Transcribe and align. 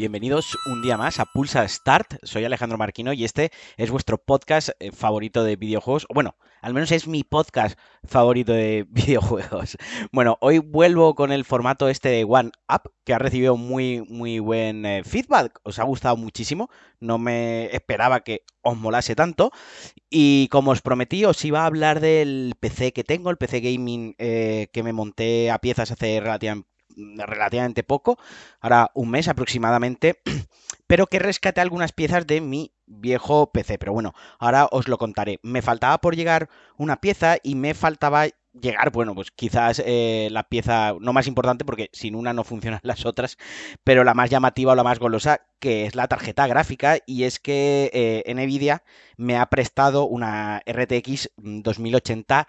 Bienvenidos 0.00 0.56
un 0.64 0.80
día 0.80 0.96
más 0.96 1.20
a 1.20 1.26
Pulsa 1.26 1.68
Start. 1.68 2.14
Soy 2.22 2.42
Alejandro 2.42 2.78
Marquino 2.78 3.12
y 3.12 3.22
este 3.22 3.50
es 3.76 3.90
vuestro 3.90 4.16
podcast 4.16 4.70
eh, 4.80 4.92
favorito 4.92 5.44
de 5.44 5.56
videojuegos. 5.56 6.06
Bueno, 6.14 6.36
al 6.62 6.72
menos 6.72 6.90
es 6.90 7.06
mi 7.06 7.22
podcast 7.22 7.78
favorito 8.02 8.54
de 8.54 8.86
videojuegos. 8.90 9.76
Bueno, 10.10 10.38
hoy 10.40 10.58
vuelvo 10.58 11.14
con 11.14 11.32
el 11.32 11.44
formato 11.44 11.90
este 11.90 12.08
de 12.08 12.24
One 12.24 12.50
Up, 12.66 12.90
que 13.04 13.12
ha 13.12 13.18
recibido 13.18 13.58
muy, 13.58 14.00
muy 14.08 14.38
buen 14.38 14.86
eh, 14.86 15.04
feedback. 15.04 15.60
Os 15.64 15.78
ha 15.78 15.84
gustado 15.84 16.16
muchísimo. 16.16 16.70
No 16.98 17.18
me 17.18 17.66
esperaba 17.66 18.20
que 18.20 18.44
os 18.62 18.78
molase 18.78 19.14
tanto. 19.14 19.50
Y 20.08 20.48
como 20.48 20.70
os 20.70 20.80
prometí, 20.80 21.26
os 21.26 21.44
iba 21.44 21.60
a 21.60 21.66
hablar 21.66 22.00
del 22.00 22.54
PC 22.58 22.94
que 22.94 23.04
tengo, 23.04 23.28
el 23.28 23.36
PC 23.36 23.60
gaming 23.60 24.14
eh, 24.16 24.68
que 24.72 24.82
me 24.82 24.94
monté 24.94 25.50
a 25.50 25.58
piezas 25.58 25.90
hace 25.90 26.20
relativamente 26.20 26.69
relativamente 26.96 27.82
poco, 27.82 28.18
ahora 28.60 28.90
un 28.94 29.10
mes 29.10 29.28
aproximadamente, 29.28 30.20
pero 30.86 31.06
que 31.06 31.18
rescate 31.18 31.60
algunas 31.60 31.92
piezas 31.92 32.26
de 32.26 32.40
mi 32.40 32.72
viejo 32.86 33.52
PC. 33.52 33.78
Pero 33.78 33.92
bueno, 33.92 34.14
ahora 34.38 34.68
os 34.70 34.88
lo 34.88 34.98
contaré. 34.98 35.38
Me 35.42 35.62
faltaba 35.62 35.98
por 35.98 36.16
llegar 36.16 36.48
una 36.76 36.96
pieza 36.96 37.36
y 37.42 37.54
me 37.54 37.74
faltaba 37.74 38.26
llegar, 38.52 38.90
bueno, 38.90 39.14
pues 39.14 39.30
quizás 39.30 39.82
eh, 39.84 40.28
la 40.32 40.44
pieza 40.44 40.94
no 41.00 41.12
más 41.12 41.26
importante 41.26 41.64
porque 41.64 41.88
sin 41.92 42.14
una 42.14 42.32
no 42.32 42.44
funcionan 42.44 42.80
las 42.82 43.06
otras, 43.06 43.36
pero 43.84 44.04
la 44.04 44.14
más 44.14 44.30
llamativa 44.30 44.72
o 44.72 44.76
la 44.76 44.82
más 44.82 44.98
golosa, 44.98 45.40
que 45.58 45.86
es 45.86 45.94
la 45.94 46.08
tarjeta 46.08 46.46
gráfica, 46.46 46.98
y 47.06 47.24
es 47.24 47.38
que 47.38 47.90
eh, 47.92 48.34
Nvidia 48.34 48.82
me 49.16 49.36
ha 49.36 49.46
prestado 49.46 50.04
una 50.04 50.62
RTX 50.66 51.30
2080 51.36 52.48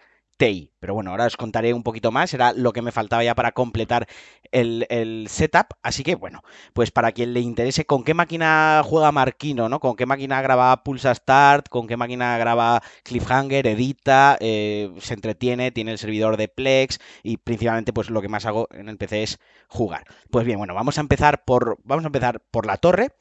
pero 0.80 0.96
bueno, 0.96 1.12
ahora 1.12 1.28
os 1.28 1.38
contaré 1.38 1.72
un 1.74 1.84
poquito 1.84 2.12
más, 2.12 2.34
era 2.34 2.52
lo 2.54 2.74
que 2.74 2.82
me 2.82 2.92
faltaba 2.92 3.24
ya 3.24 3.36
para 3.36 3.52
completar 3.52 4.08
el, 4.52 5.28
setup. 5.30 5.68
Así 5.84 6.04
que 6.04 6.16
bueno, 6.16 6.42
pues 6.74 6.90
para 6.90 7.12
quien 7.12 7.34
le 7.34 7.42
interese 7.42 7.86
con 7.86 8.04
qué 8.04 8.16
máquina 8.16 8.82
juega 8.84 9.12
Marquino, 9.12 9.70
¿no? 9.70 9.80
Con 9.80 9.96
qué 9.96 10.08
máquina 10.08 10.42
graba 10.42 10.84
Pulsa 10.84 11.14
Start, 11.14 11.70
con 11.70 11.88
qué 11.88 11.96
máquina 11.96 12.38
graba 12.40 12.82
Cliffhanger, 13.04 13.68
edita, 13.68 14.38
eh, 14.40 14.92
se 15.00 15.14
entretiene, 15.14 15.72
tiene 15.72 15.92
el 15.92 16.00
servidor 16.00 16.38
de 16.38 16.48
Plex 16.48 17.00
y 17.22 17.38
principalmente 17.38 17.94
pues 17.94 18.10
lo 18.10 18.22
que 18.22 18.28
más 18.28 18.48
hago 18.48 18.68
en 18.72 18.90
el 18.90 18.98
PC 18.98 19.24
es 19.24 19.40
jugar. 19.68 20.06
Pues 20.32 20.46
bien, 20.46 20.58
bueno, 20.58 20.74
vamos 20.74 20.98
a 20.98 21.02
empezar 21.02 21.44
por, 21.46 21.78
vamos 21.84 22.04
a 22.04 22.08
empezar 22.08 22.42
por 22.50 22.66
la 22.66 22.78
torre. 22.78 23.12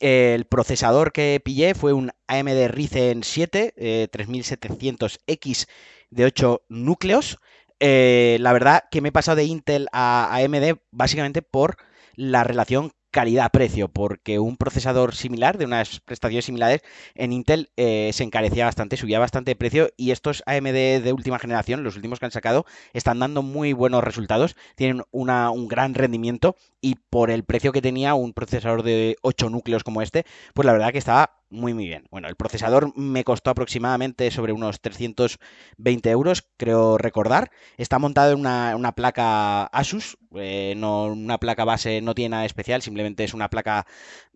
El 0.00 0.44
procesador 0.46 1.12
que 1.12 1.40
pillé 1.44 1.74
fue 1.74 1.92
un 1.92 2.10
AMD 2.28 2.68
Ryzen 2.68 3.24
7 3.24 3.74
3700X 4.12 5.66
de 6.10 6.24
8 6.24 6.62
núcleos. 6.68 7.38
Eh, 7.80 8.38
la 8.40 8.52
verdad 8.52 8.84
que 8.90 9.00
me 9.00 9.10
he 9.10 9.12
pasado 9.12 9.36
de 9.36 9.44
Intel 9.44 9.88
a 9.92 10.34
AMD 10.36 10.78
básicamente 10.90 11.42
por 11.42 11.76
la 12.14 12.44
relación 12.44 12.92
calidad-precio, 13.10 13.88
porque 13.88 14.38
un 14.38 14.56
procesador 14.56 15.14
similar, 15.14 15.58
de 15.58 15.64
unas 15.64 16.00
prestaciones 16.00 16.44
similares, 16.44 16.82
en 17.14 17.32
Intel 17.32 17.70
eh, 17.76 18.10
se 18.12 18.24
encarecía 18.24 18.64
bastante, 18.64 18.96
subía 18.96 19.18
bastante 19.18 19.52
de 19.52 19.56
precio 19.56 19.90
y 19.96 20.10
estos 20.10 20.42
AMD 20.46 21.02
de 21.02 21.12
última 21.12 21.38
generación, 21.38 21.84
los 21.84 21.96
últimos 21.96 22.18
que 22.18 22.26
han 22.26 22.32
sacado, 22.32 22.66
están 22.92 23.18
dando 23.18 23.42
muy 23.42 23.72
buenos 23.72 24.04
resultados, 24.04 24.56
tienen 24.76 25.02
una, 25.10 25.50
un 25.50 25.68
gran 25.68 25.94
rendimiento 25.94 26.56
y 26.80 26.96
por 27.10 27.30
el 27.30 27.44
precio 27.44 27.72
que 27.72 27.82
tenía 27.82 28.14
un 28.14 28.32
procesador 28.32 28.82
de 28.82 29.16
8 29.22 29.50
núcleos 29.50 29.84
como 29.84 30.02
este, 30.02 30.24
pues 30.54 30.66
la 30.66 30.72
verdad 30.72 30.92
que 30.92 30.98
estaba 30.98 31.37
muy 31.50 31.72
muy 31.72 31.86
bien. 31.86 32.06
Bueno, 32.10 32.28
el 32.28 32.36
procesador 32.36 32.96
me 32.96 33.24
costó 33.24 33.50
aproximadamente 33.50 34.30
sobre 34.30 34.52
unos 34.52 34.80
320 34.80 36.10
euros, 36.10 36.46
creo 36.56 36.98
recordar. 36.98 37.50
Está 37.76 37.98
montado 37.98 38.32
en 38.32 38.40
una, 38.40 38.92
placa 38.94 39.64
Asus, 39.64 40.18
eh, 40.34 40.74
no, 40.76 41.04
una 41.04 41.38
placa 41.38 41.64
base 41.64 42.02
no 42.02 42.14
tiene 42.14 42.30
nada 42.30 42.44
especial, 42.44 42.82
simplemente 42.82 43.24
es 43.24 43.34
una 43.34 43.48
placa 43.48 43.86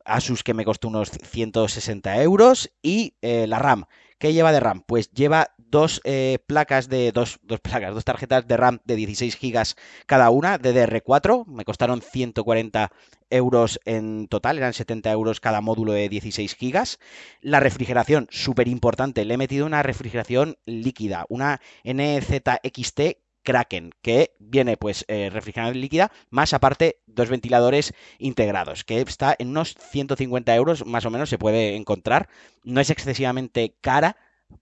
Asus 0.04 0.42
que 0.42 0.54
me 0.54 0.64
costó 0.64 0.88
unos 0.88 1.10
160 1.10 2.22
euros 2.22 2.70
y 2.82 3.16
eh, 3.22 3.46
la 3.46 3.58
RAM. 3.58 3.84
¿Qué 4.18 4.32
lleva 4.32 4.52
de 4.52 4.60
RAM? 4.60 4.82
Pues 4.86 5.10
lleva 5.10 5.48
dos 5.72 6.00
eh, 6.04 6.38
placas 6.46 6.88
de 6.88 7.10
dos, 7.12 7.40
dos, 7.42 7.58
placas, 7.60 7.94
dos 7.94 8.04
tarjetas 8.04 8.46
de 8.46 8.56
RAM 8.56 8.78
de 8.84 8.94
16 8.94 9.38
GB 9.40 9.74
cada 10.06 10.30
una, 10.30 10.60
DDR4, 10.60 11.46
me 11.46 11.64
costaron 11.64 12.02
140 12.02 12.92
euros 13.30 13.80
en 13.84 14.28
total, 14.28 14.58
eran 14.58 14.74
70 14.74 15.10
euros 15.10 15.40
cada 15.40 15.60
módulo 15.60 15.92
de 15.92 16.08
16 16.08 16.56
GB. 16.60 16.98
La 17.40 17.58
refrigeración, 17.58 18.28
súper 18.30 18.68
importante, 18.68 19.24
le 19.24 19.34
he 19.34 19.38
metido 19.38 19.66
una 19.66 19.82
refrigeración 19.82 20.58
líquida, 20.66 21.24
una 21.28 21.60
NZXT 21.84 23.00
Kraken, 23.42 23.90
que 24.02 24.34
viene 24.38 24.76
pues 24.76 25.04
eh, 25.08 25.30
líquida, 25.74 26.12
más 26.30 26.52
aparte 26.52 27.00
dos 27.06 27.28
ventiladores 27.28 27.94
integrados, 28.18 28.84
que 28.84 29.00
está 29.00 29.34
en 29.38 29.48
unos 29.48 29.74
150 29.90 30.54
euros 30.54 30.86
más 30.86 31.04
o 31.04 31.10
menos 31.10 31.28
se 31.28 31.38
puede 31.38 31.76
encontrar. 31.76 32.28
No 32.64 32.80
es 32.80 32.90
excesivamente 32.90 33.76
cara 33.80 34.16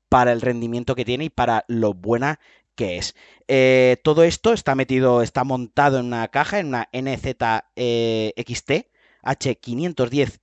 para 0.09 0.33
el 0.33 0.41
rendimiento 0.41 0.95
que 0.95 1.05
tiene 1.05 1.25
y 1.25 1.31
para 1.31 1.65
lo 1.69 1.95
buena 1.95 2.41
que 2.75 2.99
es. 2.99 3.15
Eh, 3.49 3.99
todo 4.03 4.25
esto 4.25 4.53
está 4.53 4.75
metido, 4.75 5.23
está 5.23 5.45
montado 5.45 5.99
en 5.99 6.07
una 6.07 6.29
caja, 6.29 6.61
en 6.61 6.69
una 6.69 6.89
NZXT 6.93 8.71
H510i 9.23 10.41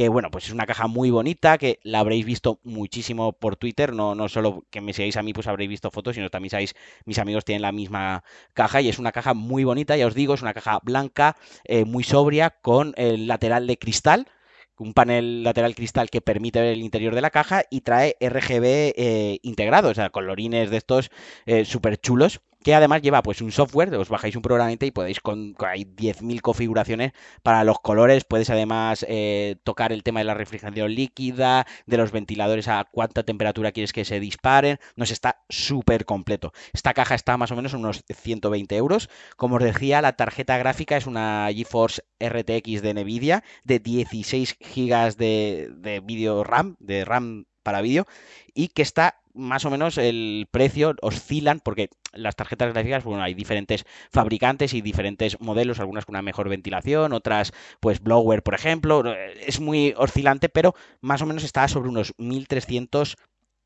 que 0.00 0.08
bueno, 0.08 0.30
pues 0.30 0.46
es 0.46 0.52
una 0.52 0.64
caja 0.64 0.86
muy 0.86 1.10
bonita, 1.10 1.58
que 1.58 1.78
la 1.82 1.98
habréis 2.00 2.24
visto 2.24 2.58
muchísimo 2.64 3.34
por 3.34 3.56
Twitter, 3.56 3.92
no, 3.92 4.14
no 4.14 4.30
solo 4.30 4.64
que 4.70 4.80
me 4.80 4.94
sigáis 4.94 5.18
a 5.18 5.22
mí, 5.22 5.34
pues 5.34 5.46
habréis 5.46 5.68
visto 5.68 5.90
fotos, 5.90 6.14
sino 6.14 6.30
también 6.30 6.48
sabéis, 6.48 6.74
mis 7.04 7.18
amigos 7.18 7.44
tienen 7.44 7.60
la 7.60 7.70
misma 7.70 8.24
caja 8.54 8.80
y 8.80 8.88
es 8.88 8.98
una 8.98 9.12
caja 9.12 9.34
muy 9.34 9.62
bonita, 9.62 9.98
ya 9.98 10.06
os 10.06 10.14
digo, 10.14 10.32
es 10.32 10.40
una 10.40 10.54
caja 10.54 10.80
blanca, 10.82 11.36
eh, 11.64 11.84
muy 11.84 12.02
sobria, 12.02 12.48
con 12.48 12.94
el 12.96 13.26
lateral 13.26 13.66
de 13.66 13.76
cristal, 13.76 14.26
un 14.78 14.94
panel 14.94 15.42
lateral 15.42 15.74
cristal 15.74 16.08
que 16.08 16.22
permite 16.22 16.62
ver 16.62 16.72
el 16.72 16.80
interior 16.80 17.14
de 17.14 17.20
la 17.20 17.28
caja 17.28 17.64
y 17.68 17.82
trae 17.82 18.16
RGB 18.20 18.94
eh, 18.96 19.38
integrado, 19.42 19.90
o 19.90 19.94
sea, 19.94 20.08
colorines 20.08 20.70
de 20.70 20.78
estos 20.78 21.10
eh, 21.44 21.66
súper 21.66 22.00
chulos 22.00 22.40
que 22.62 22.74
además 22.74 23.02
lleva 23.02 23.22
pues 23.22 23.40
un 23.40 23.52
software, 23.52 23.94
os 23.94 24.08
bajáis 24.08 24.36
un 24.36 24.42
programita 24.42 24.86
y 24.86 24.90
podéis 24.90 25.20
con, 25.20 25.54
hay 25.58 25.84
10.000 25.84 26.40
configuraciones 26.40 27.12
para 27.42 27.64
los 27.64 27.78
colores, 27.80 28.24
puedes 28.24 28.50
además 28.50 29.04
eh, 29.08 29.56
tocar 29.64 29.92
el 29.92 30.02
tema 30.02 30.20
de 30.20 30.24
la 30.24 30.34
refrigeración 30.34 30.94
líquida, 30.94 31.66
de 31.86 31.96
los 31.96 32.12
ventiladores 32.12 32.68
a 32.68 32.86
cuánta 32.90 33.22
temperatura 33.22 33.72
quieres 33.72 33.92
que 33.92 34.04
se 34.04 34.20
disparen, 34.20 34.78
nos 34.96 35.10
está 35.10 35.42
súper 35.48 36.04
completo. 36.04 36.52
Esta 36.72 36.94
caja 36.94 37.14
está 37.14 37.36
más 37.36 37.50
o 37.50 37.56
menos 37.56 37.72
en 37.72 37.80
unos 37.80 38.04
120 38.12 38.76
euros, 38.76 39.08
como 39.36 39.56
os 39.56 39.62
decía, 39.62 40.02
la 40.02 40.16
tarjeta 40.16 40.58
gráfica 40.58 40.96
es 40.96 41.06
una 41.06 41.48
GeForce 41.54 42.02
RTX 42.20 42.82
de 42.82 42.94
Nvidia 42.94 43.44
de 43.64 43.78
16 43.78 44.56
GB 44.58 45.16
de, 45.16 45.70
de 45.76 46.00
video 46.00 46.44
RAM, 46.44 46.76
de 46.78 47.04
RAM 47.04 47.46
para 47.62 47.80
vídeo, 47.80 48.06
y 48.54 48.68
que 48.68 48.82
está 48.82 49.19
más 49.34 49.64
o 49.64 49.70
menos 49.70 49.98
el 49.98 50.48
precio 50.50 50.94
oscilan 51.02 51.60
porque 51.60 51.90
las 52.12 52.36
tarjetas 52.36 52.72
gráficas, 52.72 53.04
bueno, 53.04 53.22
hay 53.22 53.34
diferentes 53.34 53.84
fabricantes 54.10 54.74
y 54.74 54.80
diferentes 54.80 55.40
modelos, 55.40 55.80
algunas 55.80 56.04
con 56.04 56.14
una 56.14 56.22
mejor 56.22 56.48
ventilación, 56.48 57.12
otras 57.12 57.52
pues 57.80 58.00
blower, 58.00 58.42
por 58.42 58.54
ejemplo, 58.54 59.04
es 59.46 59.60
muy 59.60 59.94
oscilante, 59.96 60.48
pero 60.48 60.74
más 61.00 61.22
o 61.22 61.26
menos 61.26 61.44
está 61.44 61.68
sobre 61.68 61.88
unos 61.88 62.14
1300 62.18 63.16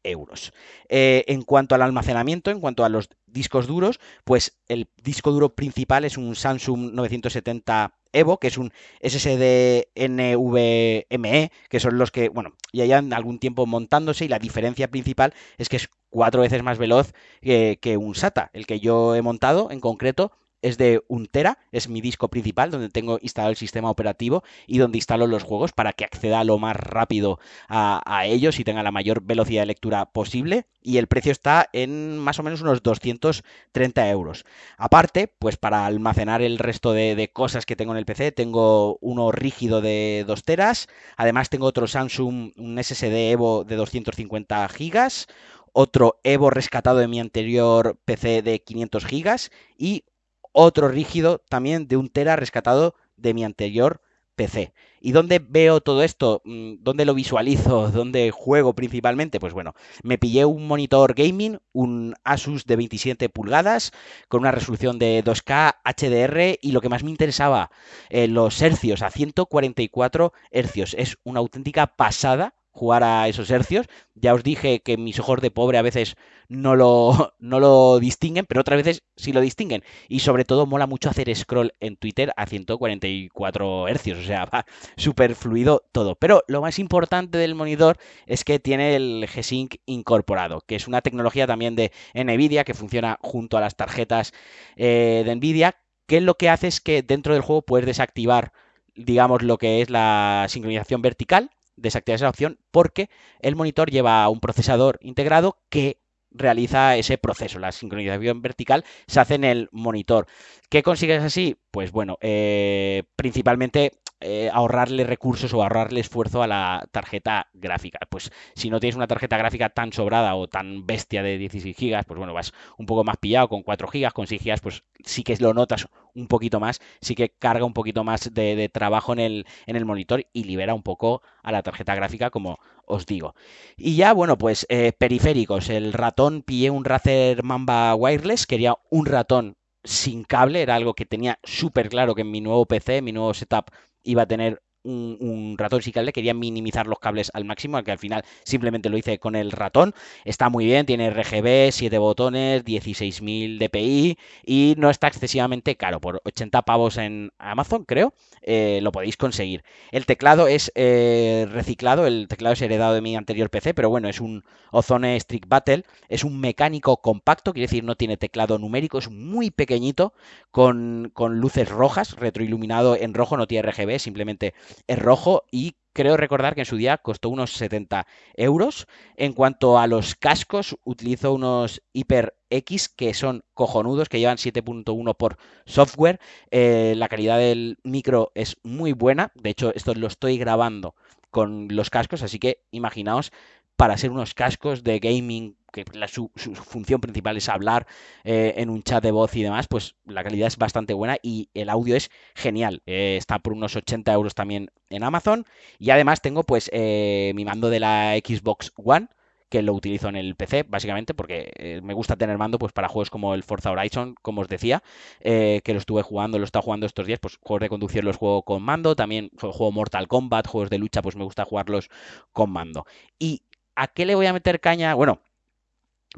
euros. 0.03 0.53
Eh, 0.89 1.25
en 1.29 1.43
cuanto 1.43 1.75
al 1.75 1.83
almacenamiento, 1.83 2.51
en 2.51 2.61
cuanto 2.61 2.85
a 2.85 2.89
los 2.89 3.09
discos 3.27 3.67
duros, 3.67 3.99
pues 4.25 4.59
el 4.69 4.89
disco 5.03 5.33
duro 5.33 5.55
principal 5.55 6.05
es 6.05 6.17
un 6.17 6.37
Samsung 6.37 6.93
970 6.93 7.95
Evo, 8.15 8.39
que 8.39 8.49
es 8.49 8.57
un 8.57 8.73
SSD 9.03 9.89
NVMe, 9.95 11.51
que 11.69 11.81
son 11.81 11.99
los 11.99 12.11
que, 12.11 12.29
bueno, 12.29 12.55
ya 12.73 12.87
llevan 12.87 13.13
algún 13.13 13.39
tiempo 13.39 13.67
montándose 13.67 14.25
y 14.25 14.29
la 14.29 14.39
diferencia 14.39 14.89
principal 14.89 15.35
es 15.59 15.69
que 15.69 15.77
es 15.77 15.89
cuatro 16.11 16.43
veces 16.43 16.63
más 16.63 16.79
veloz 16.79 17.13
que, 17.43 17.79
que 17.81 17.97
un 17.97 18.15
SATA. 18.15 18.51
El 18.53 18.67
que 18.67 18.81
yo 18.81 19.15
he 19.15 19.23
montado 19.23 19.71
en 19.71 19.81
concreto 19.81 20.33
es 20.65 20.79
de 20.79 21.03
un 21.09 21.27
tera, 21.27 21.59
es 21.73 21.89
mi 21.91 22.01
disco 22.01 22.29
principal 22.29 22.71
donde 22.71 22.89
tengo 22.89 23.19
instalado 23.21 23.51
el 23.51 23.57
sistema 23.57 23.91
operativo 23.91 24.43
y 24.67 24.79
donde 24.79 24.97
instalo 24.97 25.27
los 25.27 25.43
juegos 25.43 25.73
para 25.73 25.93
que 25.93 26.05
acceda 26.05 26.43
lo 26.43 26.59
más 26.59 26.75
rápido 26.75 27.39
a, 27.69 28.03
ellos 28.25 28.59
y 28.59 28.65
tenga 28.65 28.83
la 28.83 28.91
mayor 28.91 29.21
velocidad 29.23 29.63
de 29.63 29.67
lectura 29.67 30.07
posible 30.07 30.67
y 30.83 30.97
el 30.97 31.07
precio 31.07 31.33
está 31.33 31.69
en 31.75 32.19
más 32.19 32.39
o 32.39 32.43
menos 32.43 32.63
unos 32.63 32.83
230 32.83 34.09
euros. 34.09 34.47
Aparte, 34.79 35.29
pues 35.29 35.59
para 35.59 35.85
almacenar 35.85 36.41
el 36.41 36.59
resto 36.59 36.93
de, 36.93 37.15
de 37.15 37.31
cosas 37.31 37.67
que 37.67 37.77
tengo 37.77 37.93
en 37.93 37.99
el 37.99 38.07
PC, 38.07 38.33
tengo 38.33 38.97
uno 39.03 39.31
rígido 39.33 39.83
de 39.83 40.25
2 40.27 40.43
teras, 40.45 40.89
además 41.17 41.51
tengo 41.51 41.67
otro 41.67 41.87
Samsung, 41.87 42.53
un 42.57 42.83
SSD 42.83 43.33
Evo 43.33 43.65
de 43.65 43.77
250 43.77 44.67
gigas, 44.71 45.27
otro 45.75 46.21
Evo 46.25 46.49
rescatado 46.49 46.99
de 46.99 47.09
mi 47.09 47.21
anterior 47.21 47.99
PC 48.07 48.41
de 48.41 48.63
500 48.63 49.05
gigas 49.05 49.51
y 49.77 50.05
otro 50.55 50.89
rígido 50.89 51.43
también 51.51 51.87
de 51.89 51.99
un 51.99 52.09
tera 52.09 52.37
rescatado 52.37 52.95
de 53.17 53.35
mi 53.35 53.45
anterior 53.45 54.01
PC. 54.37 54.73
¿Y 55.01 55.13
dónde 55.13 55.39
veo 55.39 55.81
todo 55.81 56.03
esto? 56.03 56.41
Mm, 56.45 56.77
¿Dónde 56.81 57.05
lo 57.05 57.15
visualizo? 57.15 57.91
¿Dónde 57.93 58.31
juego 58.31 58.75
principalmente? 58.75 59.41
Pues 59.41 59.53
bueno, 59.53 59.75
me 60.03 60.17
pillé 60.17 60.45
un 60.45 60.67
monitor 60.67 61.15
gaming, 61.15 61.59
un 61.73 62.15
Asus 62.25 62.65
de 62.65 62.77
27 62.77 63.29
pulgadas, 63.29 63.93
con 64.29 64.41
una 64.41 64.53
resolución 64.53 64.99
de 64.99 65.23
2K 65.23 65.77
HDR 65.85 66.59
y 66.63 66.73
lo 66.73 66.81
que 66.81 66.89
más 66.89 67.05
me 67.05 67.11
interesaba, 67.11 67.71
eh, 68.09 68.29
los 68.29 68.63
hercios 68.63 69.03
a 69.03 69.11
144 69.11 70.33
hercios. 70.51 70.95
Es 70.97 71.19
una 71.25 71.41
auténtica 71.41 71.89
pasada 71.89 72.55
jugar 72.75 73.05
a 73.05 73.29
esos 73.29 73.51
hercios. 73.51 73.87
Ya 74.15 74.35
os 74.35 74.43
dije 74.43 74.81
que 74.81 74.97
mis 74.99 75.19
ojos 75.19 75.41
de 75.41 75.51
pobre 75.51 75.79
a 75.79 75.83
veces 75.83 76.17
no 76.49 76.77
lo, 76.77 77.35
no 77.39 77.61
lo 77.61 77.99
distinguen, 78.01 78.45
pero 78.47 78.61
otras 78.61 78.77
veces 78.83 79.03
sí 79.17 79.33
lo 79.33 79.41
distinguen. 79.41 79.83
Y 80.09 80.21
sobre 80.21 80.45
todo 80.45 80.67
mola 80.67 80.87
mucho 80.87 81.09
hacer 81.09 81.35
scroll 81.35 81.73
en 81.81 81.97
Twitter 81.97 82.33
a 82.37 82.47
144 82.47 83.89
hercios, 83.89 84.19
o 84.19 84.23
sea, 84.23 84.45
va 84.55 84.67
súper 84.97 85.35
fluido 85.37 85.85
todo. 85.93 86.17
Pero 86.17 86.43
lo 86.49 86.61
más 86.61 86.79
importante 86.79 87.39
del 87.39 87.55
monitor 87.55 87.97
es 88.27 88.45
que 88.45 88.59
tiene 88.59 88.97
el 88.97 89.27
G-Sync 89.33 89.77
incorporado, 89.87 90.61
que 90.67 90.77
es 90.77 90.89
una 90.89 91.01
tecnología 91.01 91.47
también 91.47 91.77
de 91.77 91.93
NVIDIA 92.15 92.65
que 92.65 92.75
funciona 92.75 93.19
junto 93.23 93.57
a 93.57 93.61
las 93.61 93.77
tarjetas 93.77 94.33
eh, 94.77 95.23
de 95.25 95.35
NVIDIA, 95.37 95.77
que 96.07 96.21
lo 96.21 96.35
que 96.35 96.51
hace 96.51 96.67
es 96.67 96.81
que 96.81 97.03
dentro 97.03 97.33
del 97.35 97.43
juego 97.43 97.63
puedes 97.63 97.87
desactivar 97.87 98.53
digamos 98.97 99.43
lo 99.43 99.59
que 99.59 99.83
es 99.83 99.91
la 99.91 100.47
sincronización 100.49 101.03
vertical 101.03 101.51
desactivar 101.77 102.17
esa 102.17 102.29
opción 102.29 102.59
porque 102.71 103.09
el 103.41 103.57
monitor 103.57 103.91
lleva 103.91 104.29
un 104.29 104.41
procesador 104.41 104.99
integrado 105.01 105.59
que 105.69 105.99
realiza 106.31 106.97
ese 106.97 107.17
proceso. 107.17 107.59
La 107.59 107.73
sincronización 107.73 108.43
vertical 108.43 108.85
se 109.07 109.21
hace 109.21 109.35
en 109.35 109.45
el 109.45 109.69
monitor. 109.73 110.27
¿Qué 110.69 110.83
consigues 110.83 111.23
así? 111.23 111.57
Pues 111.71 111.93
bueno, 111.93 112.19
eh, 112.21 113.05
principalmente 113.17 113.93
eh, 114.21 114.51
ahorrarle 114.53 115.05
recursos 115.05 115.53
o 115.53 115.63
ahorrarle 115.63 116.01
esfuerzo 116.01 116.43
a 116.43 116.47
la 116.47 116.87
tarjeta 116.93 117.49
gráfica. 117.53 117.99
Pues 118.09 118.31
si 118.55 118.71
no 118.71 118.81
tienes 118.81 118.97
una 118.97 119.07
tarjeta 119.07 119.37
gráfica 119.37 119.71
tan 119.71 119.93
sobrada 119.93 120.35
o 120.35 120.49
tan 120.49 120.87
bestia 120.87 121.23
de 121.23 121.37
16 121.37 121.77
GB, 121.77 122.05
pues 122.07 122.19
bueno, 122.19 122.33
vas 122.33 122.53
un 122.79 122.87
poco 122.87 123.05
más 123.05 123.17
pillado 123.19 123.49
con 123.49 123.63
4 123.63 123.89
GB, 123.93 124.13
con 124.13 124.27
6 124.27 124.43
GB, 124.43 124.61
pues 124.63 124.85
sí 125.05 125.23
que 125.23 125.37
lo 125.37 125.53
notas 125.53 125.89
un 126.15 126.29
poquito 126.29 126.61
más, 126.61 126.81
sí 127.01 127.15
que 127.15 127.31
carga 127.31 127.65
un 127.65 127.75
poquito 127.75 128.05
más 128.05 128.33
de, 128.33 128.71
trabajo 128.73 129.13
en 129.13 129.19
el, 129.19 129.47
en 129.67 129.77
el 129.77 129.85
monitor 129.85 130.25
y 130.33 130.45
libera 130.45 130.75
un 130.75 130.83
poco 130.83 131.23
a 131.43 131.53
la 131.53 131.63
tarjeta 131.63 131.95
gráfica, 131.95 132.31
como 132.31 132.59
os 132.87 133.07
digo. 133.07 133.35
Y 133.77 133.97
ya, 133.97 134.13
bueno, 134.13 134.39
pues 134.39 134.67
eh, 134.69 134.93
periféricos. 134.97 135.69
El 135.71 135.93
ratón 135.93 136.43
pillé 136.43 136.71
un 136.71 136.85
Razer 136.85 137.43
Mamba 137.43 137.95
Wireless, 137.95 138.47
quería 138.47 138.77
un 138.91 139.07
ratón 139.07 139.57
sin 139.85 140.25
cable, 140.25 140.63
era 140.63 140.75
algo 140.77 140.95
que 140.95 141.07
tenía 141.07 141.39
súper 141.43 141.89
claro 141.89 142.15
que 142.15 142.23
en 142.23 142.31
mi 142.31 142.41
nuevo 142.41 142.67
PC, 142.67 143.03
mi 143.03 143.13
nuevo 143.13 143.35
setup, 143.35 143.71
iba 144.03 144.23
a 144.23 144.27
tener 144.27 144.63
un, 144.85 145.57
ratón 145.59 145.83
sin 145.83 145.93
cable, 145.93 146.13
quería 146.13 146.35
minimizar 146.35 146.87
los 146.87 146.99
cables 146.99 147.31
al 147.35 147.45
máximo, 147.45 147.83
que 147.83 147.93
al 147.93 147.99
final 147.99 148.25
simplemente 148.45 148.89
lo 148.89 148.99
hice 148.99 149.19
con 149.19 149.37
el 149.37 149.51
ratón. 149.51 149.95
Está 150.25 150.49
muy 150.49 150.65
bien, 150.67 150.87
tiene 150.87 151.11
RGB, 151.11 151.73
7 151.73 151.99
botones, 151.99 152.65
16.000 152.65 153.59
dpi 153.59 154.19
y 154.45 154.75
no 154.79 154.91
está 154.91 155.09
excesivamente 155.09 155.77
caro, 155.77 156.01
por 156.01 156.21
80 156.25 156.63
pavos 156.63 156.99
en 156.99 157.33
Amazon 157.39 157.85
creo, 157.85 158.15
eh, 158.43 158.81
lo 158.83 158.93
podéis 158.93 159.17
conseguir. 159.17 159.65
El 159.91 160.07
teclado 160.07 160.49
es 160.49 160.73
eh, 160.75 161.47
reciclado, 161.51 162.07
el 162.07 162.29
teclado 162.29 162.53
es 162.53 162.63
heredado 162.63 162.95
de 162.95 163.01
mi 163.01 163.17
anterior 163.17 163.51
PC, 163.51 163.75
pero 163.75 163.91
bueno, 163.91 164.09
es 164.09 164.21
un 164.21 164.45
Ozone 164.71 165.19
Strict 165.19 165.49
Battle, 165.49 165.85
es 166.09 166.25
un 166.25 166.41
mecánico 166.41 166.99
compacto, 166.99 167.53
quiere 167.53 167.67
decir 167.67 167.85
no 167.85 167.97
tiene 167.97 168.17
teclado 168.17 168.59
numérico, 168.59 168.99
es 168.99 169.11
muy 169.11 169.51
pequeñito, 169.51 170.13
con, 170.51 171.11
con 171.15 171.41
luces 171.41 171.69
rojas, 171.69 172.17
retroiluminado 172.17 172.97
en 172.97 173.15
rojo, 173.15 173.37
no 173.37 173.47
tiene 173.47 173.71
RGB, 173.71 173.99
simplemente 173.99 174.55
es 174.87 174.99
rojo 174.99 175.45
y 175.51 175.77
creo 175.95 176.17
recordar 176.17 176.55
que 176.55 176.63
en 176.63 176.67
su 176.67 176.77
día 176.77 176.99
costó 176.99 177.31
unos 177.31 177.53
70 177.53 178.07
euros. 178.35 178.87
En 179.17 179.33
cuanto 179.33 179.79
a 179.79 179.87
los 179.87 180.15
cascos, 180.15 180.77
utilizo 180.85 181.33
unos 181.33 181.83
Hyper 181.93 182.37
X 182.51 182.89
que 182.89 183.15
son 183.15 183.45
cojonudos, 183.55 184.09
que 184.09 184.19
llevan 184.19 184.37
7.1 184.37 185.17
por 185.17 185.39
software. 185.65 186.21
Eh, 186.51 186.95
la 186.97 187.09
calidad 187.09 187.39
del 187.39 187.79
micro 187.85 188.33
es 188.35 188.57
muy 188.63 188.93
buena. 188.93 189.33
De 189.35 189.51
hecho, 189.51 189.73
esto 189.75 189.95
lo 189.95 190.09
estoy 190.09 190.37
grabando 190.37 190.95
con 191.31 191.69
los 191.71 191.91
cascos, 191.91 192.23
así 192.23 192.39
que 192.39 192.65
imaginaos 192.71 193.33
para 193.77 193.97
ser 193.97 194.11
unos 194.11 194.35
cascos 194.35 194.85
de 194.85 195.01
gaming 195.01 195.57
que 195.75 195.85
su, 196.09 196.31
función 196.55 197.01
principal 197.01 197.37
es 197.37 197.49
hablar 197.49 197.87
eh, 198.23 198.55
en 198.57 198.71
un 198.71 198.83
chat 198.83 199.03
de 199.03 199.11
voz 199.11 199.35
y 199.35 199.43
demás, 199.43 199.67
pues 199.67 199.97
la 200.07 200.23
calidad 200.23 200.47
es 200.47 200.57
bastante 200.57 200.95
buena 200.95 201.17
y 201.21 201.51
el 201.53 201.69
audio 201.69 201.97
es 201.97 202.11
genial. 202.35 202.83
Eh, 202.87 203.17
está 203.19 203.41
por 203.41 203.53
unos 203.53 203.75
80 203.75 204.13
euros 204.13 204.35
también 204.35 204.71
en 204.89 205.03
Amazon. 205.03 205.45
Y 205.79 205.91
además 205.91 206.21
tengo 206.23 206.45
pues 206.45 206.71
eh, 206.73 207.33
mi 207.35 207.45
mando 207.45 207.71
de 207.71 207.81
la 207.81 208.15
Xbox 208.25 208.73
One 208.77 209.09
que 209.49 209.63
lo 209.63 209.73
utilizo 209.73 210.09
en 210.09 210.17
el 210.17 210.35
PC, 210.35 210.65
básicamente, 210.65 211.15
porque 211.15 211.81
me 211.81 211.95
gusta 211.95 212.17
tener 212.17 212.37
mando 212.39 212.59
pues 212.59 212.73
para 212.73 212.89
juegos 212.89 213.09
como 213.09 213.35
el 213.35 213.45
Forza 213.45 213.71
Horizon, 213.71 214.17
como 214.21 214.41
os 214.41 214.49
decía, 214.49 214.83
que 215.21 215.63
lo 215.69 215.79
estuve 215.79 216.03
jugando, 216.03 216.39
lo 216.39 216.45
he 216.45 216.47
estado 216.47 216.65
jugando 216.65 216.87
estos 216.87 217.07
días, 217.07 217.21
pues 217.21 217.37
juegos 217.41 217.61
de 217.61 217.69
conducción 217.69 218.05
los 218.05 218.17
juego 218.17 218.43
con 218.43 218.63
mando, 218.63 218.97
también 218.97 219.31
juego 219.39 219.71
Mortal 219.71 220.09
Kombat, 220.09 220.49
juegos 220.49 220.71
de 220.71 220.79
lucha, 220.79 221.03
pues 221.03 221.15
me 221.15 221.23
gusta 221.23 221.45
jugarlos 221.45 221.89
con 222.33 222.51
mando. 222.51 222.85
¿Y 223.17 223.43
a 223.77 223.87
qué 223.87 224.07
le 224.07 224.17
voy 224.17 224.27
a 224.27 224.33
meter 224.33 224.61
caña? 224.61 224.95
Bueno, 224.95 225.21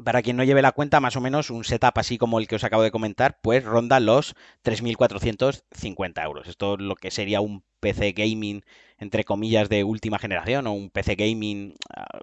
para 0.03 0.21
quien 0.21 0.37
no 0.37 0.43
lleve 0.43 0.61
la 0.61 0.71
cuenta, 0.71 0.99
más 0.99 1.15
o 1.15 1.21
menos 1.21 1.49
un 1.49 1.63
setup 1.63 1.97
así 1.97 2.17
como 2.17 2.39
el 2.39 2.47
que 2.47 2.55
os 2.55 2.63
acabo 2.63 2.83
de 2.83 2.91
comentar, 2.91 3.39
pues 3.41 3.63
ronda 3.63 3.99
los 3.99 4.35
3.450 4.61 6.23
euros. 6.23 6.47
Esto 6.47 6.75
es 6.75 6.81
lo 6.81 6.95
que 6.95 7.11
sería 7.11 7.41
un 7.41 7.63
PC 7.79 8.11
gaming, 8.13 8.63
entre 8.97 9.23
comillas, 9.25 9.69
de 9.69 9.83
última 9.83 10.19
generación 10.19 10.67
o 10.67 10.73
un 10.73 10.89
PC 10.89 11.15
gaming 11.15 11.75
ah, 11.95 12.19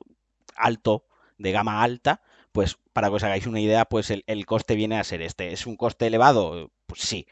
alto, 0.56 1.06
de 1.38 1.52
gama 1.52 1.82
alta. 1.82 2.22
Pues 2.52 2.78
para 2.92 3.08
que 3.08 3.14
os 3.16 3.24
hagáis 3.24 3.46
una 3.46 3.60
idea, 3.60 3.84
pues 3.86 4.10
el, 4.10 4.22
el 4.28 4.46
coste 4.46 4.76
viene 4.76 4.98
a 4.98 5.04
ser 5.04 5.22
este. 5.22 5.52
¿Es 5.52 5.66
un 5.66 5.76
coste 5.76 6.06
elevado? 6.06 6.70
Pues 6.86 7.00
sí. 7.02 7.26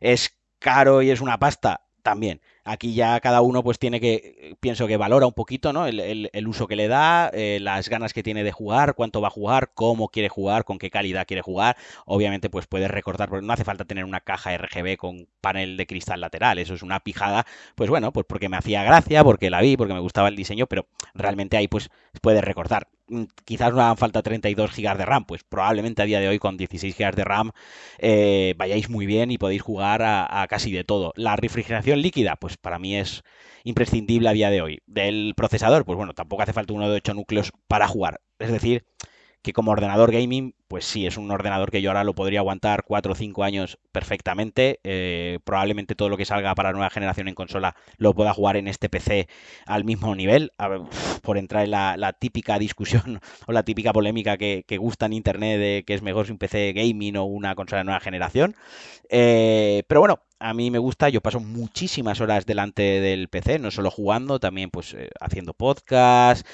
¿Es 0.00 0.36
caro 0.58 1.02
y 1.02 1.10
es 1.10 1.20
una 1.22 1.38
pasta? 1.38 1.85
También. 2.06 2.40
Aquí 2.62 2.94
ya 2.94 3.18
cada 3.18 3.40
uno 3.40 3.64
pues 3.64 3.80
tiene 3.80 3.98
que, 3.98 4.56
pienso 4.60 4.86
que 4.86 4.96
valora 4.96 5.26
un 5.26 5.32
poquito, 5.32 5.72
¿no? 5.72 5.88
El, 5.88 6.46
uso 6.46 6.68
que 6.68 6.76
le 6.76 6.86
da, 6.86 7.32
eh, 7.34 7.58
las 7.60 7.88
ganas 7.88 8.12
que 8.12 8.22
tiene 8.22 8.44
de 8.44 8.52
jugar, 8.52 8.94
cuánto 8.94 9.20
va 9.20 9.26
a 9.26 9.32
jugar, 9.32 9.72
cómo 9.74 10.08
quiere 10.08 10.28
jugar, 10.28 10.64
con 10.64 10.78
qué 10.78 10.88
calidad 10.88 11.26
quiere 11.26 11.42
jugar. 11.42 11.76
Obviamente 12.04 12.48
pues 12.48 12.68
puedes 12.68 12.88
recortar, 12.92 13.28
porque 13.28 13.44
no 13.44 13.52
hace 13.52 13.64
falta 13.64 13.84
tener 13.84 14.04
una 14.04 14.20
caja 14.20 14.56
RGB 14.56 14.96
con 14.96 15.26
panel 15.40 15.76
de 15.76 15.88
cristal 15.88 16.20
lateral, 16.20 16.58
eso 16.58 16.74
es 16.74 16.82
una 16.84 17.00
pijada, 17.00 17.44
pues 17.74 17.90
bueno, 17.90 18.12
pues 18.12 18.24
porque 18.28 18.48
me 18.48 18.56
hacía 18.56 18.84
gracia, 18.84 19.24
porque 19.24 19.50
la 19.50 19.60
vi, 19.60 19.76
porque 19.76 19.94
me 19.94 19.98
gustaba 19.98 20.28
el 20.28 20.36
diseño, 20.36 20.68
pero 20.68 20.86
realmente 21.12 21.56
ahí 21.56 21.66
pues 21.66 21.90
puedes 22.22 22.44
recortar. 22.44 22.86
Mm, 23.08 23.24
quizás 23.44 23.72
no 23.72 23.80
hagan 23.80 23.96
falta 23.96 24.22
32 24.22 24.72
GB 24.74 24.98
de 24.98 25.04
RAM, 25.04 25.24
pues 25.26 25.44
probablemente 25.44 26.02
a 26.02 26.04
día 26.06 26.18
de 26.20 26.28
hoy 26.28 26.38
con 26.38 26.56
16 26.56 26.96
GB 26.96 27.14
de 27.14 27.24
RAM 27.24 27.52
eh, 27.98 28.54
vayáis 28.56 28.88
muy 28.90 29.06
bien 29.06 29.30
y 29.30 29.38
podéis 29.38 29.62
jugar 29.62 30.02
a, 30.02 30.42
a 30.42 30.46
casi 30.48 30.72
de 30.72 30.84
todo. 30.84 31.12
La 31.16 31.36
refrigeración 31.36 32.00
líquida, 32.02 32.36
pues 32.36 32.56
para 32.56 32.78
mí 32.78 32.96
es 32.96 33.22
imprescindible 33.64 34.28
a 34.28 34.32
día 34.32 34.50
de 34.50 34.60
hoy. 34.62 34.82
Del 34.86 35.34
procesador, 35.36 35.84
pues 35.84 35.96
bueno, 35.96 36.14
tampoco 36.14 36.42
hace 36.42 36.52
falta 36.52 36.72
uno 36.72 36.88
de 36.88 36.96
8 36.96 37.14
núcleos 37.14 37.52
para 37.68 37.86
jugar. 37.88 38.20
Es 38.38 38.50
decir, 38.50 38.84
que 39.42 39.52
como 39.52 39.70
ordenador 39.70 40.10
gaming, 40.12 40.54
pues 40.68 40.84
sí, 40.84 41.06
es 41.06 41.16
un 41.16 41.30
ordenador 41.30 41.70
que 41.70 41.80
yo 41.80 41.90
ahora 41.90 42.04
lo 42.04 42.14
podría 42.14 42.40
aguantar 42.40 42.82
4 42.84 43.12
o 43.12 43.14
5 43.14 43.44
años 43.44 43.78
perfectamente. 43.92 44.80
Eh, 44.84 45.38
probablemente 45.44 45.94
todo 45.94 46.08
lo 46.08 46.16
que 46.16 46.24
salga 46.24 46.54
para 46.54 46.72
nueva 46.72 46.90
generación 46.90 47.28
en 47.28 47.34
consola 47.34 47.76
lo 47.98 48.14
pueda 48.14 48.32
jugar 48.32 48.56
en 48.56 48.66
este 48.66 48.88
PC 48.88 49.28
al 49.66 49.84
mismo 49.84 50.14
nivel. 50.14 50.52
por 51.22 51.38
entrar 51.38 51.64
en 51.64 51.70
la, 51.70 52.12
típica 52.18 52.58
discusión 52.58 53.20
o 53.46 53.52
la 53.52 53.62
típica 53.62 53.92
polémica 53.92 54.36
que, 54.36 54.64
gusta 54.78 55.06
en 55.06 55.12
internet 55.14 55.58
de 55.58 55.84
que 55.86 55.94
es 55.94 56.02
mejor 56.02 56.26
si 56.26 56.32
un 56.32 56.38
PC 56.38 56.72
gaming 56.72 57.16
o 57.16 57.24
una 57.24 57.54
consola 57.54 57.80
de 57.80 57.84
nueva 57.84 58.00
generación. 58.00 58.56
Eh, 59.08 59.84
pero 59.88 60.00
bueno, 60.00 60.20
a 60.38 60.52
mí 60.52 60.70
me 60.70 60.78
gusta, 60.78 61.08
yo 61.08 61.20
paso 61.20 61.40
muchísimas 61.40 62.20
horas 62.20 62.44
delante 62.44 62.82
del 62.82 63.28
PC, 63.28 63.58
no 63.58 63.70
solo 63.70 63.90
jugando, 63.90 64.38
también 64.40 64.70
pues 64.70 64.94
eh, 64.94 65.10
haciendo 65.20 65.54
podcast, 65.54 66.46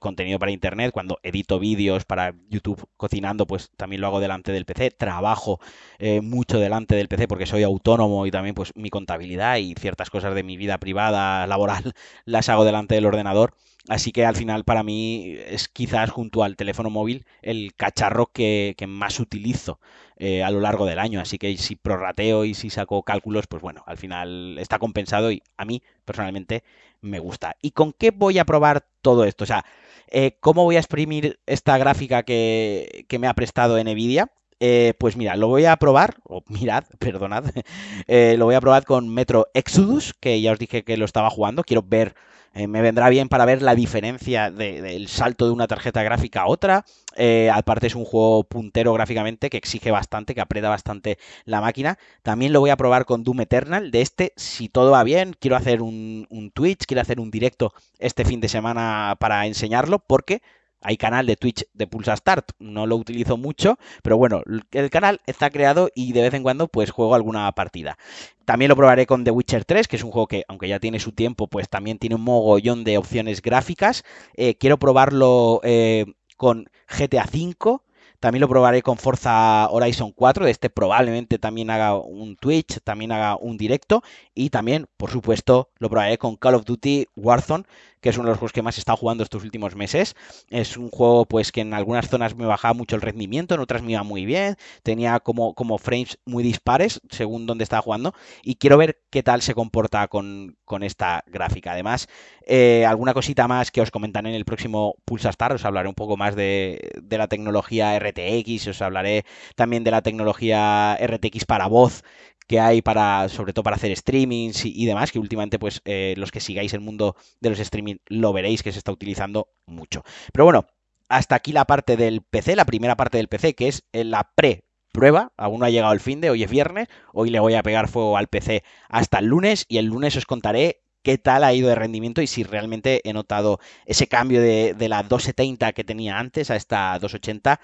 contenido 0.00 0.38
para 0.38 0.52
internet, 0.52 0.92
cuando 0.92 1.18
edito 1.22 1.58
vídeos 1.58 2.04
para 2.04 2.34
YouTube 2.48 2.86
cocinando, 2.96 3.46
pues 3.46 3.53
también 3.76 4.00
lo 4.00 4.08
hago 4.08 4.20
delante 4.20 4.52
del 4.52 4.64
PC, 4.64 4.90
trabajo 4.90 5.60
eh, 5.98 6.20
mucho 6.20 6.58
delante 6.58 6.94
del 6.94 7.08
PC 7.08 7.28
porque 7.28 7.46
soy 7.46 7.62
autónomo 7.62 8.26
y 8.26 8.30
también 8.30 8.54
pues 8.54 8.72
mi 8.74 8.90
contabilidad 8.90 9.56
y 9.56 9.74
ciertas 9.74 10.10
cosas 10.10 10.34
de 10.34 10.42
mi 10.42 10.56
vida 10.56 10.78
privada, 10.78 11.46
laboral, 11.46 11.94
las 12.24 12.48
hago 12.48 12.64
delante 12.64 12.94
del 12.94 13.06
ordenador. 13.06 13.54
Así 13.88 14.12
que 14.12 14.24
al 14.24 14.34
final 14.34 14.64
para 14.64 14.82
mí 14.82 15.36
es 15.46 15.68
quizás 15.68 16.10
junto 16.10 16.42
al 16.42 16.56
teléfono 16.56 16.88
móvil 16.88 17.26
el 17.42 17.74
cacharro 17.74 18.26
que, 18.32 18.74
más 18.88 19.20
utilizo 19.20 19.78
eh, 20.16 20.42
a 20.42 20.50
lo 20.50 20.60
largo 20.60 20.86
del 20.86 20.98
año. 20.98 21.20
Así 21.20 21.36
que 21.36 21.54
si 21.58 21.76
prorrateo 21.76 22.46
y 22.46 22.54
si 22.54 22.70
saco 22.70 23.02
cálculos, 23.02 23.46
pues 23.46 23.60
bueno, 23.62 23.84
al 23.86 23.98
final 23.98 24.56
está 24.58 24.78
compensado 24.78 25.30
y 25.30 25.42
a 25.58 25.66
mí 25.66 25.82
personalmente 26.06 26.64
me 27.02 27.18
gusta. 27.18 27.56
¿Y 27.60 27.72
con 27.72 27.92
qué 27.92 28.10
voy 28.10 28.38
a 28.38 28.46
probar 28.46 28.86
todo 29.02 29.24
esto? 29.24 29.44
O 29.44 29.46
sea, 29.46 29.64
eh, 30.08 30.36
¿cómo 30.40 30.64
voy 30.64 30.76
a 30.76 30.80
exprimir 30.80 31.40
esta 31.46 31.78
gráfica 31.78 32.22
que, 32.22 33.06
me 33.18 33.26
ha 33.26 33.34
prestado 33.34 33.82
NVIDIA? 33.82 34.30
Eh, 34.60 34.94
pues 34.98 35.16
mira, 35.16 35.36
lo 35.36 35.48
voy 35.48 35.64
a 35.64 35.76
probar, 35.76 36.16
o 36.24 36.42
mirad, 36.48 36.84
perdonad, 36.98 37.44
eh, 38.06 38.36
lo 38.38 38.46
voy 38.46 38.54
a 38.54 38.60
probar 38.60 38.84
con 38.84 39.08
Metro 39.08 39.48
Exodus, 39.54 40.14
que 40.14 40.40
ya 40.40 40.52
os 40.52 40.58
dije 40.58 40.84
que 40.84 40.96
lo 40.96 41.04
estaba 41.04 41.30
jugando. 41.30 41.64
Quiero 41.64 41.82
ver 41.82 42.14
eh, 42.54 42.68
me 42.68 42.82
vendrá 42.82 43.08
bien 43.08 43.28
para 43.28 43.44
ver 43.44 43.62
la 43.62 43.74
diferencia 43.74 44.50
del 44.50 45.08
salto 45.08 45.46
de 45.46 45.52
una 45.52 45.66
tarjeta 45.66 46.02
gráfica 46.02 46.42
a 46.42 46.46
otra. 46.46 46.84
Eh, 47.16 47.50
aparte 47.52 47.88
es 47.88 47.96
un 47.96 48.04
juego 48.04 48.44
puntero 48.44 48.92
gráficamente 48.92 49.50
que 49.50 49.56
exige 49.56 49.90
bastante, 49.90 50.34
que 50.34 50.40
aprieta 50.40 50.68
bastante 50.68 51.18
la 51.44 51.60
máquina. 51.60 51.98
También 52.22 52.52
lo 52.52 52.60
voy 52.60 52.70
a 52.70 52.76
probar 52.76 53.06
con 53.06 53.24
Doom 53.24 53.40
Eternal. 53.40 53.90
De 53.90 54.02
este, 54.02 54.32
si 54.36 54.68
todo 54.68 54.92
va 54.92 55.02
bien, 55.02 55.34
quiero 55.38 55.56
hacer 55.56 55.82
un, 55.82 56.26
un 56.30 56.50
Twitch, 56.52 56.86
quiero 56.86 57.02
hacer 57.02 57.18
un 57.18 57.30
directo 57.30 57.74
este 57.98 58.24
fin 58.24 58.40
de 58.40 58.48
semana 58.48 59.16
para 59.18 59.46
enseñarlo, 59.46 59.98
porque 59.98 60.40
hay 60.84 60.96
canal 60.96 61.26
de 61.26 61.36
Twitch 61.36 61.64
de 61.72 61.86
Pulsa 61.86 62.16
Start, 62.16 62.52
no 62.60 62.86
lo 62.86 62.96
utilizo 62.96 63.36
mucho, 63.36 63.78
pero 64.02 64.16
bueno, 64.16 64.42
el 64.70 64.90
canal 64.90 65.20
está 65.26 65.50
creado 65.50 65.88
y 65.94 66.12
de 66.12 66.22
vez 66.22 66.34
en 66.34 66.42
cuando 66.42 66.68
pues 66.68 66.90
juego 66.90 67.14
alguna 67.14 67.50
partida. 67.52 67.96
También 68.44 68.68
lo 68.68 68.76
probaré 68.76 69.06
con 69.06 69.24
The 69.24 69.30
Witcher 69.30 69.64
3, 69.64 69.88
que 69.88 69.96
es 69.96 70.04
un 70.04 70.10
juego 70.10 70.26
que, 70.26 70.44
aunque 70.48 70.68
ya 70.68 70.78
tiene 70.78 71.00
su 71.00 71.12
tiempo, 71.12 71.48
pues 71.48 71.68
también 71.68 71.98
tiene 71.98 72.16
un 72.16 72.22
mogollón 72.22 72.84
de 72.84 72.98
opciones 72.98 73.40
gráficas. 73.40 74.04
Eh, 74.36 74.56
quiero 74.56 74.78
probarlo 74.78 75.60
eh, 75.64 76.04
con 76.36 76.68
GTA 76.88 77.24
V. 77.24 77.78
También 78.20 78.40
lo 78.40 78.48
probaré 78.48 78.80
con 78.82 78.96
Forza 78.96 79.68
Horizon 79.70 80.12
4. 80.12 80.44
De 80.44 80.50
este 80.50 80.70
probablemente 80.70 81.38
también 81.38 81.70
haga 81.70 81.96
un 81.96 82.36
Twitch, 82.36 82.80
también 82.82 83.12
haga 83.12 83.36
un 83.36 83.56
directo. 83.56 84.02
Y 84.34 84.50
también, 84.50 84.86
por 84.96 85.10
supuesto, 85.10 85.70
lo 85.78 85.90
probaré 85.90 86.18
con 86.18 86.36
Call 86.36 86.54
of 86.54 86.64
Duty 86.64 87.06
Warzone, 87.16 87.64
que 88.04 88.10
es 88.10 88.18
uno 88.18 88.26
de 88.26 88.32
los 88.32 88.38
juegos 88.38 88.52
que 88.52 88.60
más 88.60 88.76
he 88.76 88.80
estado 88.80 88.98
jugando 88.98 89.22
estos 89.22 89.44
últimos 89.44 89.76
meses. 89.76 90.14
Es 90.50 90.76
un 90.76 90.90
juego 90.90 91.24
pues 91.24 91.52
que 91.52 91.62
en 91.62 91.72
algunas 91.72 92.06
zonas 92.06 92.36
me 92.36 92.44
bajaba 92.44 92.74
mucho 92.74 92.96
el 92.96 93.00
rendimiento, 93.00 93.54
en 93.54 93.62
otras 93.62 93.80
me 93.80 93.92
iba 93.92 94.02
muy 94.02 94.26
bien, 94.26 94.56
tenía 94.82 95.20
como, 95.20 95.54
como 95.54 95.78
frames 95.78 96.18
muy 96.26 96.42
dispares 96.44 97.00
según 97.08 97.46
donde 97.46 97.64
estaba 97.64 97.80
jugando 97.80 98.12
y 98.42 98.56
quiero 98.56 98.76
ver 98.76 99.00
qué 99.08 99.22
tal 99.22 99.40
se 99.40 99.54
comporta 99.54 100.06
con, 100.08 100.58
esta 100.82 101.24
gráfica. 101.28 101.72
Además, 101.72 102.06
eh, 102.46 102.84
alguna 102.84 103.14
cosita 103.14 103.48
más 103.48 103.70
que 103.70 103.80
os 103.80 103.90
comentaré 103.90 104.28
en 104.28 104.34
el 104.34 104.44
próximo 104.44 104.96
Pulsa 105.06 105.30
Star, 105.30 105.54
os 105.54 105.64
hablaré 105.64 105.88
un 105.88 105.94
poco 105.94 106.18
más 106.18 106.36
de, 106.36 106.90
de 107.00 107.16
la 107.16 107.28
tecnología 107.28 107.98
RTX, 107.98 108.66
os 108.66 108.82
hablaré 108.82 109.24
también 109.54 109.82
de 109.82 109.92
la 109.92 110.02
tecnología 110.02 110.98
RTX 111.00 111.46
para 111.46 111.68
voz 111.68 112.02
que 112.46 112.60
hay 112.60 112.82
para, 112.82 113.28
sobre 113.28 113.52
todo 113.52 113.62
para 113.62 113.76
hacer 113.76 113.96
streamings 113.96 114.64
y, 114.64 114.84
demás, 114.86 115.12
que 115.12 115.18
últimamente, 115.18 115.58
pues, 115.58 115.80
eh, 115.84 116.14
los 116.16 116.30
que 116.30 116.40
sigáis 116.40 116.74
el 116.74 116.80
mundo 116.80 117.16
de 117.40 117.50
los 117.50 117.58
streaming 117.58 117.96
lo 118.06 118.32
veréis 118.32 118.62
que 118.62 118.72
se 118.72 118.78
está 118.78 118.92
utilizando 118.92 119.48
mucho. 119.66 120.02
Pero 120.32 120.44
bueno, 120.44 120.66
hasta 121.08 121.34
aquí 121.36 121.52
la 121.52 121.64
parte 121.64 121.96
del 121.96 122.22
PC, 122.22 122.56
la 122.56 122.64
primera 122.64 122.96
parte 122.96 123.18
del 123.18 123.28
PC, 123.28 123.54
que 123.54 123.68
es 123.68 123.84
la 123.92 124.30
pre 124.34 124.64
prueba, 124.92 125.32
aún 125.36 125.60
no 125.60 125.66
ha 125.66 125.70
llegado 125.70 125.92
el 125.92 126.00
fin 126.00 126.20
de, 126.20 126.30
hoy 126.30 126.44
es 126.44 126.50
viernes, 126.50 126.88
hoy 127.12 127.30
le 127.30 127.40
voy 127.40 127.54
a 127.54 127.62
pegar 127.62 127.88
fuego 127.88 128.16
al 128.16 128.28
PC 128.28 128.62
hasta 128.88 129.18
el 129.18 129.26
lunes 129.26 129.66
y 129.68 129.78
el 129.78 129.86
lunes 129.86 130.16
os 130.16 130.24
contaré 130.24 130.82
qué 131.02 131.18
tal 131.18 131.44
ha 131.44 131.52
ido 131.52 131.68
de 131.68 131.74
rendimiento 131.74 132.22
y 132.22 132.26
si 132.26 132.44
realmente 132.44 133.00
he 133.04 133.12
notado 133.12 133.58
ese 133.86 134.06
cambio 134.06 134.40
de, 134.40 134.72
de 134.74 134.88
la 134.88 135.02
270 135.02 135.72
que 135.72 135.84
tenía 135.84 136.18
antes 136.18 136.50
a 136.50 136.56
esta 136.56 136.98
280 137.00 137.60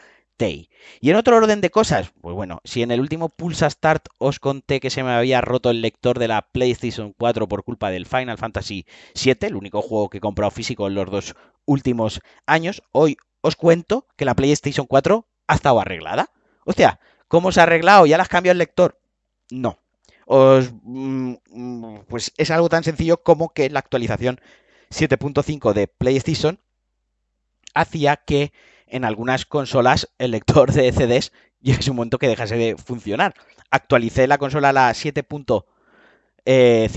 y 0.48 1.10
en 1.10 1.16
otro 1.16 1.36
orden 1.36 1.60
de 1.60 1.70
cosas, 1.70 2.12
pues 2.20 2.34
bueno, 2.34 2.60
si 2.64 2.82
en 2.82 2.90
el 2.90 3.00
último 3.00 3.28
Pulsa 3.28 3.68
Start 3.68 4.06
os 4.18 4.38
conté 4.38 4.80
que 4.80 4.90
se 4.90 5.02
me 5.02 5.10
había 5.10 5.40
roto 5.40 5.70
el 5.70 5.82
lector 5.82 6.18
de 6.18 6.28
la 6.28 6.42
PlayStation 6.42 7.12
4 7.18 7.48
por 7.48 7.64
culpa 7.64 7.90
del 7.90 8.06
Final 8.06 8.38
Fantasy 8.38 8.86
VII, 9.14 9.36
el 9.42 9.56
único 9.56 9.82
juego 9.82 10.08
que 10.08 10.18
he 10.18 10.20
comprado 10.20 10.50
físico 10.50 10.86
en 10.86 10.94
los 10.94 11.10
dos 11.10 11.34
últimos 11.66 12.20
años, 12.46 12.82
hoy 12.92 13.16
os 13.42 13.56
cuento 13.56 14.06
que 14.16 14.24
la 14.24 14.34
PlayStation 14.34 14.86
4 14.86 15.26
ha 15.46 15.54
estado 15.54 15.80
arreglada. 15.80 16.30
O 16.64 16.72
sea, 16.72 17.00
¿cómo 17.28 17.52
se 17.52 17.60
ha 17.60 17.64
arreglado? 17.64 18.06
¿Ya 18.06 18.18
las 18.18 18.28
cambiado 18.28 18.52
el 18.52 18.58
lector? 18.58 18.98
No. 19.50 19.78
Os, 20.26 20.72
mm, 20.82 21.34
pues 22.08 22.32
es 22.36 22.50
algo 22.50 22.68
tan 22.68 22.84
sencillo 22.84 23.22
como 23.22 23.52
que 23.52 23.68
la 23.68 23.80
actualización 23.80 24.40
7.5 24.90 25.72
de 25.72 25.88
PlayStation 25.88 26.60
hacía 27.74 28.16
que 28.16 28.52
en 28.90 29.04
algunas 29.04 29.46
consolas 29.46 30.10
el 30.18 30.32
lector 30.32 30.72
de 30.72 30.92
CDs 30.92 31.32
llegase 31.60 31.90
un 31.90 31.96
momento 31.96 32.18
que 32.18 32.28
dejase 32.28 32.56
de 32.56 32.76
funcionar. 32.76 33.34
Actualicé 33.70 34.26
la 34.26 34.38
consola 34.38 34.70
a 34.70 34.72
la 34.72 34.90
7.5.1, 34.90 35.64
eh, 36.44 36.88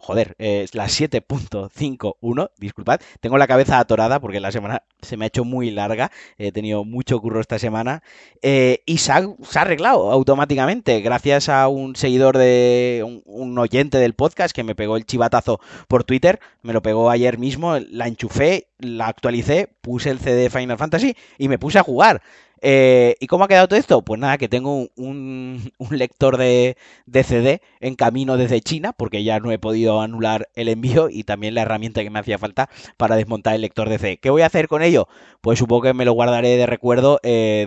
joder, 0.00 0.34
es 0.38 0.74
la 0.74 0.86
7.51, 0.86 2.50
disculpad, 2.58 3.00
tengo 3.20 3.38
la 3.38 3.46
cabeza 3.46 3.78
atorada 3.78 4.20
porque 4.20 4.40
la 4.40 4.52
semana 4.52 4.82
se 5.00 5.16
me 5.16 5.24
ha 5.24 5.28
hecho 5.28 5.44
muy 5.44 5.70
larga, 5.70 6.10
he 6.38 6.52
tenido 6.52 6.84
mucho 6.84 7.20
curro 7.20 7.40
esta 7.40 7.58
semana 7.58 8.02
eh, 8.42 8.82
y 8.86 8.98
se 8.98 9.12
ha, 9.12 9.22
arreglado 9.54 10.10
automáticamente 10.10 11.00
gracias 11.00 11.48
a 11.48 11.68
un 11.68 11.96
seguidor 11.96 12.38
de 12.38 13.02
un, 13.04 13.22
un, 13.24 13.58
oyente 13.58 13.98
del 13.98 14.14
podcast 14.14 14.54
que 14.54 14.64
me 14.64 14.74
pegó 14.74 14.96
el 14.96 15.06
chivatazo 15.06 15.60
por 15.88 16.04
Twitter, 16.04 16.40
me 16.62 16.72
lo 16.72 16.82
pegó 16.82 17.10
ayer 17.10 17.38
mismo, 17.38 17.78
la 17.78 18.08
enchufé, 18.08 18.68
la 18.78 19.06
actualicé, 19.06 19.68
puse 19.80 20.10
el 20.10 20.18
CD 20.18 20.42
de 20.42 20.50
Final 20.50 20.78
Fantasy 20.78 21.16
y 21.38 21.48
me 21.48 21.58
puse 21.58 21.78
a 21.78 21.82
jugar. 21.82 22.22
Eh, 22.64 23.16
¿Y 23.18 23.26
cómo 23.26 23.42
ha 23.42 23.48
quedado 23.48 23.66
todo 23.66 23.78
esto? 23.78 24.02
Pues 24.02 24.20
nada, 24.20 24.38
que 24.38 24.48
tengo 24.48 24.88
un, 24.94 25.72
lector 25.90 26.36
de, 26.36 26.76
CD 27.12 27.60
en 27.80 27.96
camino 27.96 28.36
desde 28.36 28.60
China, 28.60 28.92
porque 28.92 29.24
ya 29.24 29.40
no 29.40 29.50
he 29.50 29.58
podido 29.58 30.00
anular 30.00 30.48
el 30.54 30.68
envío 30.68 31.08
y 31.10 31.24
también 31.24 31.56
la 31.56 31.62
herramienta 31.62 32.04
que 32.04 32.10
me 32.10 32.20
hacía 32.20 32.38
falta 32.38 32.70
para 32.96 33.16
desmontar 33.16 33.56
el 33.56 33.62
lector 33.62 33.88
de 33.88 33.98
CD. 33.98 34.16
¿Qué 34.18 34.30
voy 34.30 34.42
a 34.42 34.46
hacer 34.46 34.68
con 34.68 34.82
ello? 34.82 35.08
Pues 35.40 35.58
supongo 35.58 35.82
que 35.82 35.94
me 35.94 36.04
lo 36.04 36.12
guardaré 36.12 36.56
de 36.56 36.66
recuerdo 36.66 37.18
eh, 37.24 37.66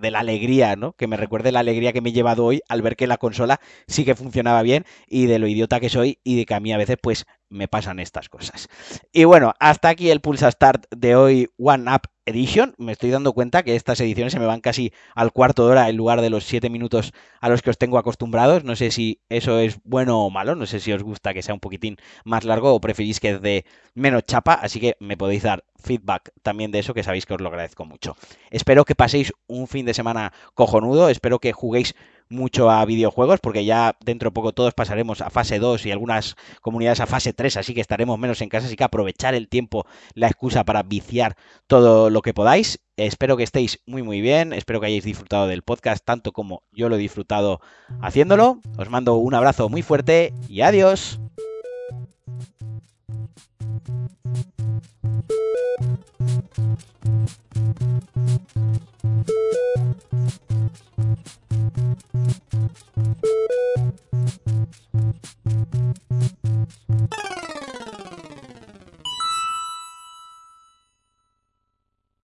de, 0.00 0.10
la 0.10 0.20
alegría, 0.20 0.76
¿no? 0.76 0.92
Que 0.92 1.06
me 1.06 1.18
recuerde 1.18 1.52
la 1.52 1.60
alegría 1.60 1.92
que 1.92 2.00
me 2.00 2.08
he 2.08 2.12
llevado 2.14 2.46
hoy 2.46 2.62
al 2.70 2.80
ver 2.80 2.96
que 2.96 3.06
la 3.06 3.18
consola 3.18 3.60
sí 3.86 4.06
que 4.06 4.14
funcionaba 4.14 4.62
bien 4.62 4.86
y 5.06 5.26
de 5.26 5.38
lo 5.38 5.46
idiota 5.46 5.78
que 5.78 5.90
soy 5.90 6.18
y 6.24 6.36
de 6.36 6.46
que 6.46 6.54
a 6.54 6.60
mí 6.60 6.72
a 6.72 6.78
veces 6.78 6.96
pues 7.00 7.26
me 7.50 7.68
pasan 7.68 8.00
estas 8.00 8.30
cosas. 8.30 8.68
Y 9.12 9.24
bueno, 9.24 9.52
hasta 9.60 9.90
aquí 9.90 10.10
el 10.10 10.20
Pulsa 10.20 10.50
Start 10.50 10.86
de 10.90 11.16
hoy 11.16 11.50
One 11.58 11.92
Up 11.92 12.11
Edition. 12.24 12.74
Me 12.78 12.92
estoy 12.92 13.10
dando 13.10 13.32
cuenta 13.32 13.64
que 13.64 13.74
estas 13.74 14.00
ediciones 14.00 14.32
se 14.32 14.38
me 14.38 14.46
van 14.46 14.60
casi 14.60 14.92
al 15.14 15.32
cuarto 15.32 15.64
de 15.66 15.72
hora 15.72 15.88
en 15.88 15.96
lugar 15.96 16.20
de 16.20 16.30
los 16.30 16.44
siete 16.44 16.70
minutos 16.70 17.12
a 17.40 17.48
los 17.48 17.62
que 17.62 17.70
os 17.70 17.78
tengo 17.78 17.98
acostumbrados. 17.98 18.62
No 18.62 18.76
sé 18.76 18.92
si 18.92 19.20
eso 19.28 19.58
es 19.58 19.78
bueno 19.84 20.20
o 20.20 20.30
malo. 20.30 20.54
No 20.54 20.66
sé 20.66 20.78
si 20.78 20.92
os 20.92 21.02
gusta 21.02 21.34
que 21.34 21.42
sea 21.42 21.54
un 21.54 21.60
poquitín 21.60 21.96
más 22.24 22.44
largo 22.44 22.74
o 22.74 22.80
preferís 22.80 23.18
que 23.18 23.38
de 23.38 23.64
menos 23.94 24.22
chapa. 24.24 24.54
Así 24.54 24.78
que 24.78 24.96
me 25.00 25.16
podéis 25.16 25.42
dar 25.42 25.64
feedback 25.82 26.32
también 26.42 26.70
de 26.70 26.78
eso 26.78 26.94
que 26.94 27.02
sabéis 27.02 27.26
que 27.26 27.34
os 27.34 27.40
lo 27.40 27.48
agradezco 27.48 27.84
mucho. 27.84 28.16
Espero 28.50 28.84
que 28.84 28.94
paséis 28.94 29.32
un 29.46 29.68
fin 29.68 29.86
de 29.86 29.94
semana 29.94 30.32
cojonudo. 30.54 31.08
Espero 31.08 31.38
que 31.38 31.52
juguéis 31.52 31.94
mucho 32.32 32.70
a 32.70 32.84
videojuegos, 32.84 33.40
porque 33.40 33.64
ya 33.64 33.96
dentro 34.04 34.30
de 34.30 34.34
poco 34.34 34.52
todos 34.52 34.74
pasaremos 34.74 35.20
a 35.20 35.30
fase 35.30 35.58
2 35.58 35.86
y 35.86 35.92
algunas 35.92 36.34
comunidades 36.60 37.00
a 37.00 37.06
fase 37.06 37.32
3, 37.32 37.58
así 37.58 37.74
que 37.74 37.80
estaremos 37.80 38.18
menos 38.18 38.40
en 38.40 38.48
casa, 38.48 38.66
así 38.66 38.76
que 38.76 38.84
aprovechar 38.84 39.34
el 39.34 39.48
tiempo, 39.48 39.86
la 40.14 40.26
excusa 40.26 40.64
para 40.64 40.82
viciar 40.82 41.36
todo 41.66 42.10
lo 42.10 42.22
que 42.22 42.34
podáis. 42.34 42.80
Espero 42.96 43.36
que 43.36 43.42
estéis 43.42 43.80
muy 43.86 44.02
muy 44.02 44.20
bien, 44.20 44.52
espero 44.52 44.80
que 44.80 44.86
hayáis 44.86 45.04
disfrutado 45.04 45.46
del 45.46 45.62
podcast 45.62 46.04
tanto 46.04 46.32
como 46.32 46.62
yo 46.72 46.88
lo 46.88 46.96
he 46.96 46.98
disfrutado 46.98 47.60
haciéndolo. 48.00 48.60
Os 48.76 48.90
mando 48.90 49.14
un 49.14 49.34
abrazo 49.34 49.68
muy 49.68 49.82
fuerte 49.82 50.34
y 50.48 50.62
adiós. 50.62 51.21